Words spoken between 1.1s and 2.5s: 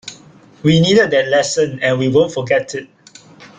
that lesson, and we won't